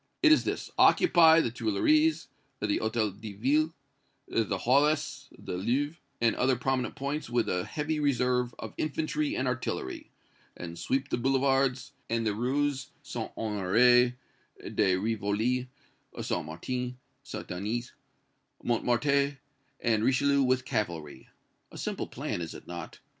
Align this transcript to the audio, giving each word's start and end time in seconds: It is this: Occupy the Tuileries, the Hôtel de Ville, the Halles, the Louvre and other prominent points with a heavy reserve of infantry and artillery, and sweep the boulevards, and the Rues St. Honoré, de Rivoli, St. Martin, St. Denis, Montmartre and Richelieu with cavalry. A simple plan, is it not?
It 0.23 0.31
is 0.31 0.45
this: 0.45 0.71
Occupy 0.79 1.41
the 1.41 1.51
Tuileries, 1.51 2.27
the 2.59 2.65
Hôtel 2.79 3.21
de 3.21 3.33
Ville, 3.33 3.71
the 4.27 4.57
Halles, 4.57 5.27
the 5.37 5.55
Louvre 5.57 5.95
and 6.19 6.35
other 6.37 6.55
prominent 6.55 6.95
points 6.95 7.29
with 7.29 7.47
a 7.47 7.65
heavy 7.65 7.99
reserve 7.99 8.55
of 8.57 8.73
infantry 8.79 9.35
and 9.35 9.47
artillery, 9.47 10.09
and 10.57 10.79
sweep 10.79 11.09
the 11.09 11.17
boulevards, 11.19 11.91
and 12.09 12.25
the 12.25 12.33
Rues 12.33 12.87
St. 13.03 13.31
Honoré, 13.35 14.15
de 14.73 14.95
Rivoli, 14.95 15.69
St. 16.19 16.45
Martin, 16.47 16.97
St. 17.21 17.47
Denis, 17.47 17.91
Montmartre 18.63 19.37
and 19.81 20.03
Richelieu 20.03 20.41
with 20.41 20.65
cavalry. 20.65 21.29
A 21.71 21.77
simple 21.77 22.07
plan, 22.07 22.41
is 22.41 22.55
it 22.55 22.65
not? 22.65 22.97